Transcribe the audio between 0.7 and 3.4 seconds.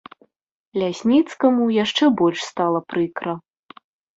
Лясніцкаму яшчэ больш стала прыкра.